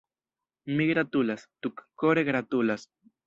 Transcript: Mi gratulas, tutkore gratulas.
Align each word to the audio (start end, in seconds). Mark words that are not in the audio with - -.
Mi 0.77 0.87
gratulas, 0.91 1.45
tutkore 1.67 2.25
gratulas. 2.33 2.89